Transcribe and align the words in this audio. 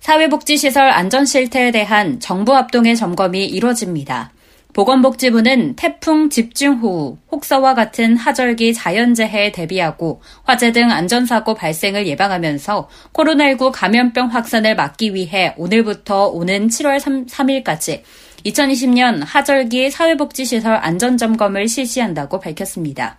사회복지시설 0.00 0.90
안전실태에 0.90 1.70
대한 1.70 2.20
정부 2.20 2.54
합동의 2.54 2.96
점검이 2.96 3.44
이뤄집니다. 3.46 4.32
보건복지부는 4.72 5.74
태풍 5.74 6.30
집중호우, 6.30 7.18
혹서와 7.32 7.74
같은 7.74 8.16
하절기 8.16 8.74
자연재해에 8.74 9.50
대비하고 9.50 10.20
화재 10.44 10.70
등 10.70 10.90
안전사고 10.90 11.54
발생을 11.54 12.06
예방하면서 12.06 12.88
코로나19 13.12 13.72
감염병 13.74 14.28
확산을 14.28 14.76
막기 14.76 15.14
위해 15.14 15.54
오늘부터 15.56 16.28
오는 16.28 16.68
7월 16.68 17.00
3, 17.00 17.26
3일까지 17.26 18.02
2020년 18.46 19.22
하절기 19.24 19.90
사회복지시설 19.90 20.76
안전점검을 20.76 21.66
실시한다고 21.66 22.38
밝혔습니다. 22.38 23.18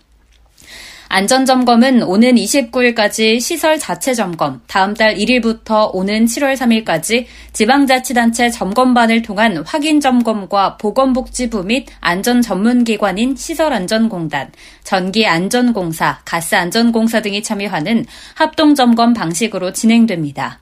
안전점검은 1.12 2.04
오는 2.04 2.36
29일까지 2.36 3.40
시설 3.40 3.80
자체 3.80 4.14
점검, 4.14 4.62
다음 4.68 4.94
달 4.94 5.16
1일부터 5.16 5.90
오는 5.92 6.26
7월 6.26 6.56
3일까지 6.56 7.26
지방자치단체 7.52 8.52
점검반을 8.52 9.24
통한 9.24 9.58
확인 9.66 10.00
점검과 10.00 10.78
보건복지부 10.78 11.64
및 11.64 11.88
안전 12.00 12.44
전문기관인 12.44 13.36
시설안전공단, 13.36 14.52
전기안전공사, 14.84 16.20
가스안전공사 16.26 17.24
등이 17.24 17.42
참여하는 17.42 18.06
합동점검 18.36 19.16
방식으로 19.16 19.74
진행됩니다. 19.74 20.60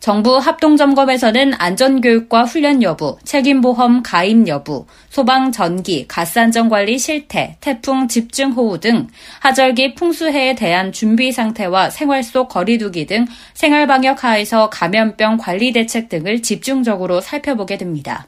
정부 0.00 0.38
합동점검에서는 0.38 1.52
안전교육과 1.58 2.44
훈련 2.44 2.82
여부, 2.82 3.18
책임보험 3.24 4.02
가입 4.02 4.48
여부, 4.48 4.86
소방 5.10 5.52
전기, 5.52 6.08
가스안전관리 6.08 6.98
실태, 6.98 7.58
태풍 7.60 8.08
집중호우 8.08 8.80
등 8.80 9.08
하절기 9.40 9.94
풍수해에 9.94 10.54
대한 10.54 10.92
준비 10.92 11.32
상태와 11.32 11.90
생활 11.90 12.22
속 12.22 12.48
거리두기 12.48 13.04
등 13.06 13.26
생활방역 13.52 14.24
하에서 14.24 14.70
감염병 14.70 15.36
관리 15.36 15.72
대책 15.72 16.08
등을 16.08 16.40
집중적으로 16.40 17.20
살펴보게 17.20 17.76
됩니다. 17.76 18.26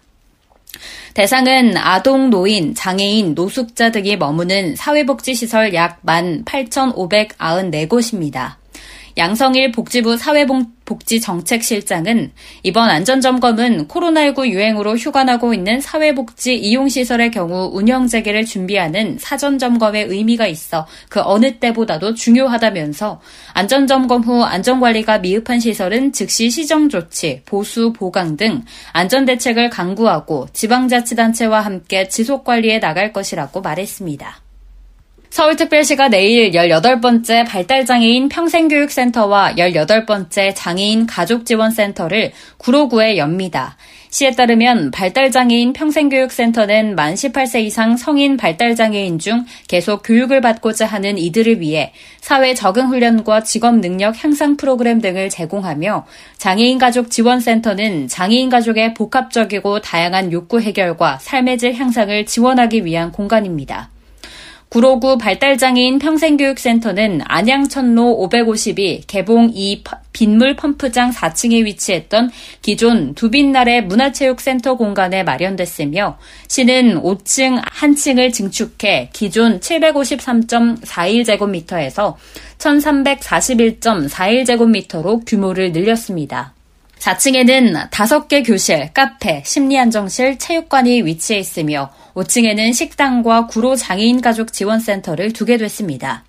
대상은 1.14 1.78
아동, 1.78 2.28
노인, 2.28 2.74
장애인, 2.74 3.32
노숙자 3.34 3.90
등이 3.90 4.16
머무는 4.16 4.76
사회복지시설 4.76 5.72
약 5.72 6.02
18,594곳입니다. 6.04 8.61
양성일 9.16 9.72
복지부 9.72 10.16
사회복지정책실장은 10.16 12.32
이번 12.62 12.88
안전점검은 12.88 13.88
코로나19 13.88 14.48
유행으로 14.48 14.96
휴관하고 14.96 15.52
있는 15.52 15.80
사회복지 15.80 16.56
이용시설의 16.56 17.30
경우 17.30 17.68
운영 17.72 18.06
재개를 18.06 18.46
준비하는 18.46 19.18
사전점검의 19.18 20.06
의미가 20.06 20.46
있어 20.46 20.86
그 21.08 21.20
어느 21.22 21.58
때보다도 21.58 22.14
중요하다면서 22.14 23.20
안전점검 23.52 24.22
후 24.22 24.42
안전관리가 24.42 25.18
미흡한 25.18 25.60
시설은 25.60 26.12
즉시 26.12 26.50
시정조치, 26.50 27.42
보수, 27.44 27.92
보강 27.92 28.36
등 28.36 28.62
안전대책을 28.92 29.70
강구하고 29.70 30.48
지방자치단체와 30.52 31.60
함께 31.60 32.08
지속관리에 32.08 32.80
나갈 32.80 33.12
것이라고 33.12 33.60
말했습니다. 33.60 34.51
서울특별시가 35.32 36.08
내일 36.08 36.50
18번째 36.50 37.48
발달장애인 37.48 38.28
평생교육센터와 38.28 39.54
18번째 39.54 40.52
장애인 40.54 41.06
가족지원센터를 41.06 42.32
구로구에 42.58 43.16
엽니다. 43.16 43.78
시에 44.10 44.32
따르면 44.32 44.90
발달장애인 44.90 45.72
평생교육센터는 45.72 46.94
만 46.96 47.14
18세 47.14 47.62
이상 47.62 47.96
성인 47.96 48.36
발달장애인 48.36 49.18
중 49.18 49.46
계속 49.68 50.02
교육을 50.04 50.42
받고자 50.42 50.84
하는 50.84 51.16
이들을 51.16 51.60
위해 51.60 51.94
사회 52.20 52.52
적응 52.52 52.88
훈련과 52.88 53.42
직업 53.42 53.76
능력 53.76 54.22
향상 54.22 54.58
프로그램 54.58 55.00
등을 55.00 55.30
제공하며 55.30 56.04
장애인 56.36 56.76
가족 56.76 57.10
지원센터는 57.10 58.08
장애인 58.08 58.50
가족의 58.50 58.92
복합적이고 58.92 59.80
다양한 59.80 60.30
욕구 60.30 60.60
해결과 60.60 61.16
삶의 61.22 61.56
질 61.56 61.72
향상을 61.72 62.26
지원하기 62.26 62.84
위한 62.84 63.10
공간입니다. 63.10 63.88
구로구 64.72 65.18
발달장애인 65.18 65.98
평생교육센터는 65.98 67.20
안양천로 67.26 68.12
552 68.20 69.02
개봉 69.06 69.50
2 69.52 69.84
빗물 70.14 70.56
펌프장 70.56 71.10
4층에 71.10 71.66
위치했던 71.66 72.30
기존 72.62 73.12
두빛날의 73.12 73.84
문화체육센터 73.84 74.78
공간에 74.78 75.24
마련됐으며 75.24 76.16
시는 76.48 77.02
5층 77.02 77.60
한 77.62 77.94
층을 77.94 78.32
증축해 78.32 79.10
기존 79.12 79.60
753.41제곱미터에서 79.60 82.14
1341.41제곱미터로 82.56 85.26
규모를 85.26 85.72
늘렸습니다. 85.72 86.54
4층에는 87.02 87.90
5개 87.90 88.46
교실, 88.46 88.92
카페, 88.94 89.42
심리안정실, 89.44 90.38
체육관이 90.38 91.02
위치해 91.02 91.40
있으며 91.40 91.90
5층에는 92.14 92.72
식당과 92.72 93.48
구로 93.48 93.74
장애인 93.74 94.20
가족 94.20 94.52
지원센터를 94.52 95.32
두게 95.32 95.56
됐습니다. 95.56 96.24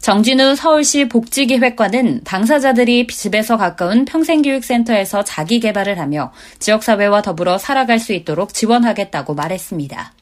정진우 0.00 0.56
서울시 0.56 1.08
복지기획관은 1.08 2.22
당사자들이 2.24 3.06
집에서 3.06 3.58
가까운 3.58 4.06
평생교육센터에서 4.06 5.24
자기 5.24 5.60
개발을 5.60 5.98
하며 5.98 6.32
지역사회와 6.58 7.20
더불어 7.20 7.58
살아갈 7.58 7.98
수 7.98 8.14
있도록 8.14 8.54
지원하겠다고 8.54 9.34
말했습니다. 9.34 10.12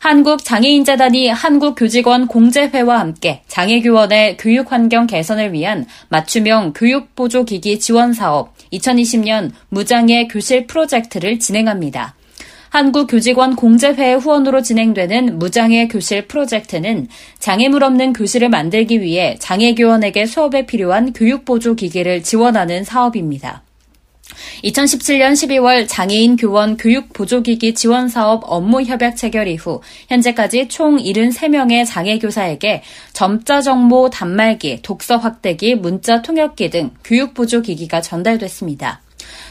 한국장애인재단이 0.00 1.28
한국교직원 1.28 2.28
공제회와 2.28 3.00
함께 3.00 3.42
장애교원의 3.48 4.36
교육환경 4.36 5.06
개선을 5.06 5.52
위한 5.52 5.86
맞춤형 6.08 6.72
교육보조기기 6.74 7.80
지원사업 7.80 8.54
2020년 8.72 9.50
무장애 9.70 10.28
교실 10.28 10.66
프로젝트를 10.66 11.38
진행합니다. 11.38 12.14
한국교직원 12.70 13.56
공제회 13.56 14.14
후원으로 14.14 14.62
진행되는 14.62 15.38
무장애 15.38 15.88
교실 15.88 16.28
프로젝트는 16.28 17.08
장애물 17.38 17.82
없는 17.82 18.12
교실을 18.12 18.50
만들기 18.50 19.00
위해 19.00 19.36
장애교원에게 19.40 20.26
수업에 20.26 20.66
필요한 20.66 21.12
교육보조 21.12 21.74
기기를 21.74 22.22
지원하는 22.22 22.84
사업입니다. 22.84 23.62
2017년 24.64 25.32
12월 25.32 25.86
장애인 25.88 26.36
교원 26.36 26.76
교육 26.76 27.12
보조기기 27.12 27.74
지원 27.74 28.08
사업 28.08 28.42
업무 28.44 28.82
협약 28.82 29.16
체결 29.16 29.48
이후 29.48 29.80
현재까지 30.08 30.68
총 30.68 30.96
73명의 30.96 31.86
장애 31.86 32.18
교사에게 32.18 32.82
점자 33.12 33.60
정보 33.60 34.10
단말기, 34.10 34.82
독서 34.82 35.16
확대기, 35.16 35.74
문자 35.76 36.22
통역기 36.22 36.70
등 36.70 36.90
교육 37.04 37.34
보조기기가 37.34 38.00
전달됐습니다. 38.00 39.02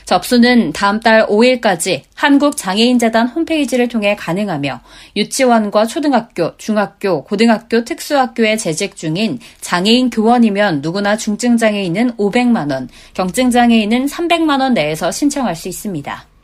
접수는 0.08 0.72
다음 0.72 1.02
달 1.02 1.28
5일까지 1.28 2.04
한국장애인재단 2.16 3.28
홈페이지를 3.28 3.90
통해 3.90 4.16
가능하며 4.16 4.80
유치원과 5.18 5.86
초등학교, 5.86 6.56
중학교, 6.56 7.26
고등학교 7.26 7.84
특수학교에 7.84 8.56
재직 8.56 8.96
중인 8.96 9.40
장애인 9.60 10.10
교원이면 10.10 10.82
누구나 10.82 11.18
중증장애인은 11.18 12.16
500만원, 12.16 12.88
경증장애인은 13.16 14.06
300만원 14.06 14.72
내에서 14.72 15.12
신청할 15.12 15.58
수 15.58 15.68
있습니다. 15.68 16.37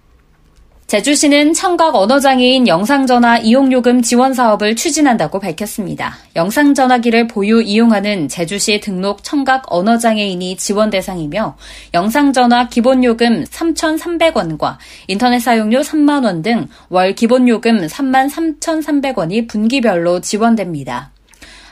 제주시는 0.93 1.55
청각 1.55 1.95
언어장애인 1.95 2.67
영상전화 2.67 3.39
이용요금 3.39 4.03
지원 4.03 4.35
사업을 4.35 4.75
추진한다고 4.75 5.39
밝혔습니다. 5.39 6.13
영상전화기를 6.35 7.27
보유 7.27 7.63
이용하는 7.63 8.27
제주시 8.27 8.79
등록 8.79 9.23
청각 9.23 9.63
언어장애인이 9.73 10.55
지원 10.57 10.91
대상이며 10.91 11.57
영상전화 11.95 12.69
기본요금 12.69 13.45
3,300원과 13.45 14.77
인터넷 15.07 15.39
사용료 15.39 15.79
3만원 15.79 16.43
등 16.43 16.67
월 16.89 17.15
기본요금 17.15 17.87
3만 17.87 18.29
3,300원이 18.29 19.47
분기별로 19.47 20.21
지원됩니다. 20.21 21.12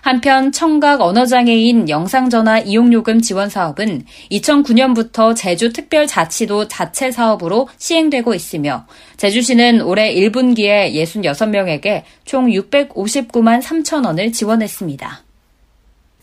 한편 0.02 0.52
청각 0.52 1.02
언어장애인 1.02 1.88
영상전화 1.90 2.60
이용요금 2.60 3.22
지원 3.22 3.50
사업은 3.50 4.04
2009년부터 4.32 5.36
제주 5.36 5.72
특별자치도 5.72 6.68
자체 6.68 7.12
사업으로 7.12 7.70
시행되고 7.78 8.34
있으며 8.34 8.86
제주시는 9.18 9.82
올해 9.82 10.14
1분기에 10.14 10.94
66명에게 10.94 12.04
총 12.26 12.48
659만 12.48 13.62
3천 13.62 14.06
원을 14.06 14.32
지원했습니다. 14.32 15.24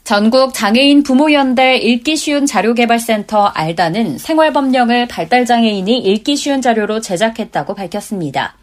전국 0.08 0.54
장애인 0.54 1.02
부모연대 1.02 1.76
읽기 1.76 2.16
쉬운 2.16 2.46
자료개발센터 2.46 3.44
알다는 3.48 4.16
생활법령을 4.16 5.06
발달장애인이 5.06 5.98
읽기 5.98 6.34
쉬운 6.34 6.62
자료로 6.62 7.02
제작했다고 7.02 7.74
밝혔습니다. 7.74 8.56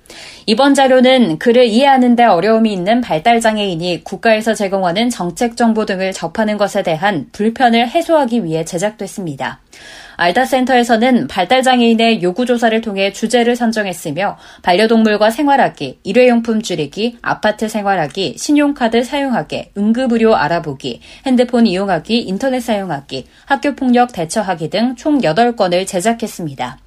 이번 0.45 0.73
자료는 0.75 1.39
글을 1.39 1.65
이해하는 1.65 2.15
데 2.15 2.23
어려움이 2.23 2.71
있는 2.71 3.01
발달장애인이 3.01 4.03
국가에서 4.03 4.53
제공하는 4.53 5.09
정책 5.09 5.57
정보 5.57 5.85
등을 5.85 6.13
접하는 6.13 6.57
것에 6.57 6.83
대한 6.83 7.27
불편을 7.31 7.89
해소하기 7.89 8.43
위해 8.43 8.63
제작됐습니다. 8.63 9.59
알다센터에서는 10.17 11.27
발달장애인의 11.27 12.23
요구조사를 12.23 12.79
통해 12.81 13.11
주제를 13.11 13.55
선정했으며 13.55 14.37
반려동물과 14.61 15.29
생활하기, 15.29 15.99
일회용품 16.03 16.61
줄이기, 16.61 17.17
아파트 17.21 17.67
생활하기, 17.67 18.35
신용카드 18.37 19.03
사용하기, 19.03 19.71
응급의료 19.77 20.35
알아보기, 20.35 21.01
핸드폰 21.25 21.67
이용하기, 21.67 22.21
인터넷 22.21 22.61
사용하기, 22.61 23.25
학교폭력 23.45 24.13
대처하기 24.13 24.69
등 24.69 24.95
총 24.95 25.19
8건을 25.19 25.85
제작했습니다. 25.85 26.84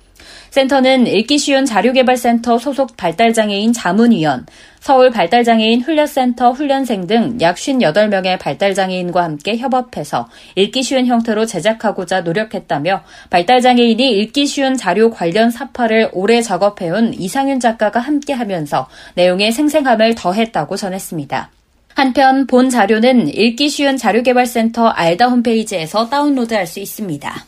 센터는 0.51 1.07
읽기 1.07 1.39
쉬운 1.39 1.65
자료개발센터 1.65 2.59
소속 2.59 2.97
발달장애인 2.97 3.73
자문위원, 3.73 4.47
서울 4.81 5.11
발달장애인 5.11 5.83
훈련센터 5.83 6.53
훈련생 6.53 7.07
등 7.07 7.39
약 7.41 7.57
58명의 7.57 8.39
발달장애인과 8.39 9.23
함께 9.23 9.57
협업해서 9.57 10.29
읽기 10.55 10.83
쉬운 10.83 11.07
형태로 11.07 11.47
제작하고자 11.47 12.23
노력했다며 12.23 13.03
발달장애인이 13.31 14.11
읽기 14.21 14.47
쉬운 14.47 14.77
자료 14.77 15.11
관련 15.11 15.51
사파를 15.51 16.11
오래 16.13 16.41
작업해온 16.43 17.15
이상윤 17.15 17.61
작가가 17.61 18.01
함께 18.01 18.33
하면서 18.33 18.89
내용의 19.15 19.53
생생함을 19.53 20.15
더했다고 20.15 20.77
전했습니다. 20.77 21.51
한편 21.95 22.47
본 22.47 22.71
자료는 22.71 23.29
읽기 23.35 23.69
쉬운 23.69 23.97
자료개발센터 23.97 24.87
알다 24.89 25.27
홈페이지에서 25.27 26.09
다운로드할 26.09 26.67
수 26.67 26.79
있습니다. 26.79 27.48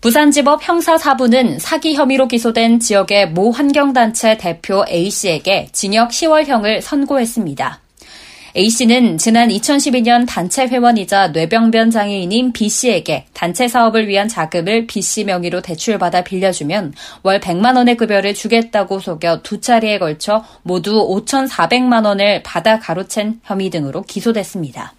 부산지법 0.00 0.60
형사 0.62 0.94
4부는 0.94 1.58
사기 1.58 1.94
혐의로 1.94 2.28
기소된 2.28 2.78
지역의 2.78 3.30
모 3.30 3.50
환경단체 3.50 4.38
대표 4.38 4.84
A씨에게 4.88 5.70
징역 5.72 6.10
10월형을 6.10 6.80
선고했습니다. 6.80 7.80
A씨는 8.56 9.18
지난 9.18 9.48
2012년 9.48 10.24
단체 10.28 10.68
회원이자 10.68 11.28
뇌병변 11.28 11.90
장애인인 11.90 12.52
B씨에게 12.52 13.26
단체 13.34 13.66
사업을 13.66 14.06
위한 14.06 14.28
자금을 14.28 14.86
B씨 14.86 15.24
명의로 15.24 15.62
대출받아 15.62 16.22
빌려주면 16.22 16.94
월 17.24 17.40
100만 17.40 17.76
원의 17.76 17.96
급여를 17.96 18.34
주겠다고 18.34 19.00
속여 19.00 19.42
두 19.42 19.60
차례에 19.60 19.98
걸쳐 19.98 20.44
모두 20.62 20.92
5,400만 21.08 22.06
원을 22.06 22.44
받아 22.44 22.78
가로챈 22.78 23.40
혐의 23.42 23.68
등으로 23.70 24.02
기소됐습니다. 24.02 24.94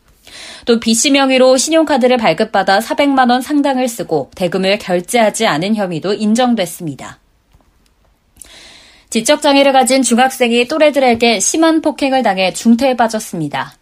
또 0.66 0.80
B씨 0.80 1.12
명의로 1.12 1.58
신용카드를 1.58 2.18
발급받아 2.18 2.80
400만 2.80 3.30
원 3.30 3.42
상당을 3.42 3.88
쓰고 3.88 4.32
대금을 4.36 4.78
결제하지 4.80 5.48
않은 5.48 5.76
혐의도 5.76 6.14
인정됐습니다. 6.14 7.20
지적장애를 9.10 9.74
가진 9.74 10.04
중학생이 10.04 10.68
또래들에게 10.68 11.40
심한 11.40 11.82
폭행을 11.82 12.22
당해 12.22 12.54
중태에 12.54 12.96
빠졌습니다. 12.96 13.74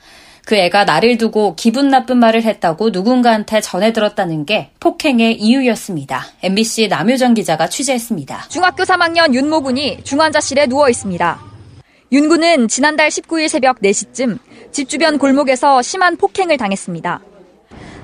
그 0.46 0.56
애가 0.56 0.86
나를 0.86 1.18
두고 1.18 1.56
기분 1.56 1.90
나쁜 1.90 2.20
말을 2.20 2.44
했다고 2.44 2.92
누군가한테 2.92 3.60
전해 3.60 3.92
들었다는 3.92 4.46
게 4.46 4.70
폭행의 4.80 5.42
이유였습니다. 5.42 6.26
MBC 6.42 6.88
남효정 6.88 7.34
기자가 7.34 7.68
취재했습니다. 7.68 8.46
중학교 8.48 8.84
3학년 8.84 9.34
윤모 9.34 9.64
군이 9.64 10.06
중환자실에 10.06 10.68
누워 10.68 10.88
있습니다. 10.88 11.42
윤 12.14 12.30
군은 12.30 12.70
지난달 12.70 13.10
19일 13.10 13.50
새벽 13.50 13.82
4시쯤 13.82 14.40
집 14.78 14.90
주변 14.90 15.18
골목에서 15.18 15.82
심한 15.82 16.18
폭행을 16.18 16.58
당했습니다. 16.58 17.20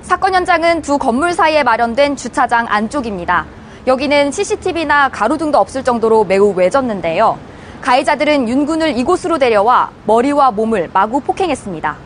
사건 0.02 0.34
현장은 0.34 0.82
두 0.82 0.98
건물 0.98 1.32
사이에 1.32 1.62
마련된 1.62 2.16
주차장 2.16 2.66
안쪽입니다. 2.68 3.46
여기는 3.86 4.32
CCTV나 4.32 5.08
가로등도 5.10 5.56
없을 5.56 5.84
정도로 5.84 6.24
매우 6.24 6.52
외졌는데요. 6.52 7.38
가해자들은 7.80 8.48
윤군을 8.48 8.98
이곳으로 8.98 9.38
데려와 9.38 9.92
머리와 10.04 10.50
몸을 10.50 10.90
마구 10.92 11.20
폭행했습니다. 11.20 11.96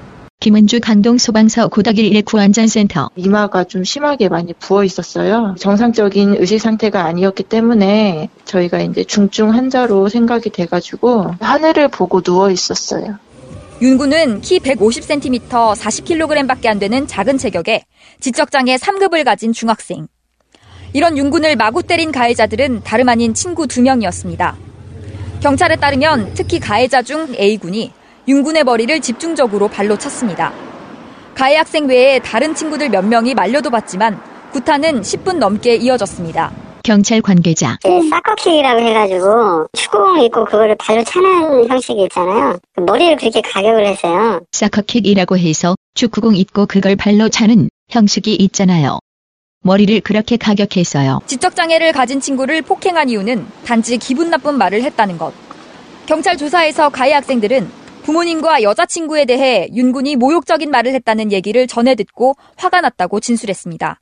김은주 0.40 0.80
강동 0.82 1.16
소방서 1.16 1.68
고덕일 1.68 2.14
1 2.14 2.22
구안전센터 2.26 3.08
이마가 3.16 3.64
좀 3.64 3.84
심하게 3.84 4.28
많이 4.28 4.52
부어 4.52 4.84
있었어요. 4.84 5.54
정상적인 5.58 6.36
의식 6.40 6.58
상태가 6.58 7.06
아니었기 7.06 7.44
때문에 7.44 8.28
저희가 8.44 8.80
이제 8.80 9.02
중증 9.02 9.54
환자로 9.54 10.10
생각이 10.10 10.50
돼가지고 10.50 11.36
하늘을 11.40 11.88
보고 11.88 12.20
누워 12.20 12.50
있었어요. 12.50 13.18
윤군은 13.80 14.40
키 14.40 14.58
150cm 14.58 15.48
40kg밖에 15.48 16.66
안 16.66 16.80
되는 16.80 17.06
작은 17.06 17.38
체격에 17.38 17.84
지적장애 18.18 18.74
3급을 18.74 19.24
가진 19.24 19.52
중학생. 19.52 20.08
이런 20.92 21.16
윤군을 21.16 21.54
마구 21.54 21.84
때린 21.84 22.10
가해자들은 22.10 22.82
다름 22.82 23.08
아닌 23.08 23.34
친구 23.34 23.68
2명이었습니다. 23.68 24.56
경찰에 25.40 25.76
따르면 25.76 26.32
특히 26.34 26.58
가해자 26.58 27.02
중 27.02 27.32
A군이 27.38 27.92
윤군의 28.26 28.64
머리를 28.64 29.00
집중적으로 29.00 29.68
발로 29.68 29.96
찼습니다. 29.96 30.52
가해 31.36 31.54
학생 31.54 31.86
외에 31.86 32.18
다른 32.18 32.56
친구들 32.56 32.88
몇 32.88 33.04
명이 33.04 33.34
말려도 33.34 33.70
봤지만 33.70 34.20
구타는 34.50 35.02
10분 35.02 35.36
넘게 35.36 35.76
이어졌습니다. 35.76 36.67
경찰 36.88 37.20
관계자. 37.20 37.76
그 37.82 38.08
사커킥이라고 38.08 38.80
해가지고 38.80 39.66
축구공 39.74 40.22
입고 40.22 40.46
그거를 40.46 40.74
발로 40.76 41.04
차는 41.04 41.68
형식이 41.68 42.02
있잖아요. 42.04 42.58
그 42.74 42.80
머리를 42.80 43.18
그렇게 43.18 43.42
가격을 43.42 43.86
했어요. 43.86 44.40
사커킥이라고 44.52 45.36
해서 45.36 45.76
축구공 45.92 46.34
입고 46.34 46.64
그걸 46.64 46.96
발로 46.96 47.28
차는 47.28 47.68
형식이 47.90 48.34
있잖아요. 48.36 49.00
머리를 49.64 50.00
그렇게 50.00 50.38
가격했어요. 50.38 51.20
지적장애를 51.26 51.92
가진 51.92 52.22
친구를 52.22 52.62
폭행한 52.62 53.10
이유는 53.10 53.46
단지 53.66 53.98
기분 53.98 54.30
나쁜 54.30 54.56
말을 54.56 54.82
했다는 54.82 55.18
것. 55.18 55.34
경찰 56.06 56.38
조사에서 56.38 56.88
가해 56.88 57.12
학생들은 57.12 57.68
부모님과 58.04 58.62
여자친구에 58.62 59.26
대해 59.26 59.68
윤군이 59.74 60.16
모욕적인 60.16 60.70
말을 60.70 60.94
했다는 60.94 61.32
얘기를 61.32 61.66
전해 61.66 61.94
듣고 61.94 62.36
화가 62.56 62.80
났다고 62.80 63.20
진술했습니다. 63.20 64.00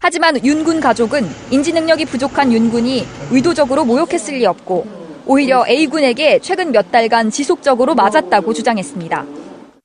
하지만 0.00 0.42
윤군 0.44 0.80
가족은 0.80 1.26
인지 1.50 1.72
능력이 1.72 2.04
부족한 2.06 2.52
윤군이 2.52 3.06
의도적으로 3.30 3.84
모욕했을 3.84 4.34
리 4.34 4.46
없고 4.46 4.86
오히려 5.26 5.64
A군에게 5.68 6.38
최근 6.40 6.70
몇 6.72 6.90
달간 6.92 7.30
지속적으로 7.30 7.94
맞았다고 7.94 8.52
주장했습니다. 8.54 9.24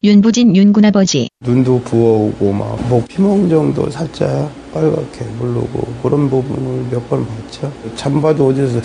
윤부진 0.03 0.55
윤군 0.55 0.85
아버지. 0.85 1.29
눈도 1.41 1.79
부어오고 1.81 2.51
막목 2.53 3.07
피멍 3.07 3.47
정도 3.49 3.89
살짝 3.89 4.51
빨갛게 4.73 5.25
물르고 5.37 5.93
그런 6.01 6.29
부분을 6.29 6.85
몇 6.91 7.07
번 7.07 7.25
봤죠. 7.27 7.71
잠바도 7.95 8.47
어디서 8.47 8.79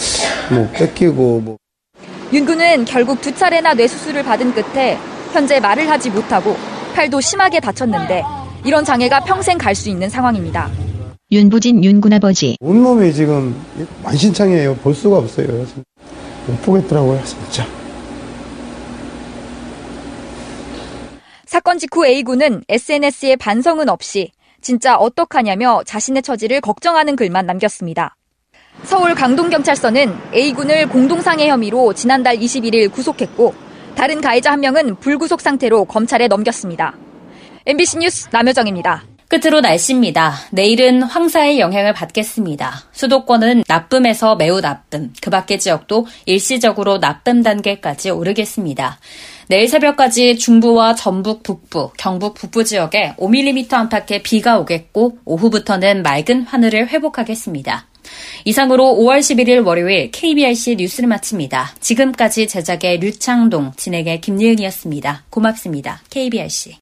뭐 0.55 0.69
뺏기고 0.73 1.41
뭐. 1.41 1.57
윤군은 2.33 2.85
결국 2.85 3.21
두 3.21 3.35
차례나 3.35 3.75
뇌수술을 3.75 4.23
받은 4.25 4.53
끝에 4.53 4.99
현재 5.33 5.59
말을 5.61 5.89
하지 5.89 6.11
못하고 6.11 6.57
팔도 6.95 7.21
심하게 7.21 7.61
다쳤는데 7.61 8.23
이런 8.65 8.85
장애가 8.85 9.21
평생 9.21 9.57
갈 9.59 9.75
수 9.75 9.89
있는 9.89 10.09
상황입니다. 10.11 10.69
윤부진 11.33 11.83
윤군 11.83 12.13
아버지. 12.13 12.57
온몸이 12.61 13.13
지금 13.13 13.61
만신창이에요. 14.05 14.77
볼 14.77 14.95
수가 14.95 15.19
없어요. 15.19 15.49
못 16.47 16.63
보겠더라고요, 16.63 17.21
진짜. 17.25 17.67
사건 21.47 21.79
직후 21.79 22.07
A군은 22.07 22.63
SNS에 22.69 23.35
반성은 23.37 23.89
없이 23.89 24.31
진짜 24.61 24.97
어떡하냐며 24.97 25.83
자신의 25.85 26.23
처지를 26.23 26.61
걱정하는 26.61 27.17
글만 27.17 27.45
남겼습니다. 27.45 28.15
서울 28.85 29.15
강동경찰서는 29.17 30.15
A군을 30.33 30.89
공동상해 30.89 31.49
혐의로 31.49 31.93
지난달 31.93 32.37
21일 32.37 32.93
구속했고 32.93 33.53
다른 33.97 34.21
가해자 34.21 34.53
한 34.53 34.61
명은 34.61 34.97
불구속 34.97 35.41
상태로 35.41 35.87
검찰에 35.87 36.29
넘겼습니다. 36.29 36.97
MBC 37.65 37.99
뉴스 37.99 38.29
남효정입니다. 38.31 39.16
끝으로 39.37 39.61
날씨입니다. 39.61 40.35
내일은 40.51 41.03
황사의 41.03 41.61
영향을 41.61 41.93
받겠습니다. 41.93 42.85
수도권은 42.93 43.65
나쁨에서 43.69 44.37
매우 44.37 44.61
나쁨, 44.63 45.13
그 45.21 45.29
밖의 45.29 45.59
지역도 45.59 46.07
일시적으로 46.25 46.99
나쁨 47.01 47.43
단계까지 47.43 48.11
오르겠습니다. 48.11 48.99
내일 49.49 49.69
새벽까지 49.69 50.39
중부와 50.39 50.95
전북 50.95 51.43
북부, 51.43 51.91
경북 51.99 52.35
북부 52.35 52.65
지역에 52.65 53.15
5mm 53.19 53.73
안팎의 53.73 54.23
비가 54.23 54.59
오겠고 54.59 55.19
오후부터는 55.27 56.03
맑은 56.03 56.43
하늘을 56.43 56.89
회복하겠습니다. 56.89 57.87
이상으로 58.45 58.85
5월 58.85 59.19
11일 59.19 59.67
월요일 59.67 60.11
KBRC 60.13 60.77
뉴스를 60.77 61.09
마칩니다. 61.09 61.75
지금까지 61.81 62.49
제작의 62.49 63.01
류창동, 63.01 63.73
진행의 63.77 64.21
김예은이었습니다. 64.23 65.25
고맙습니다. 65.29 66.01
KBRC. 66.09 66.77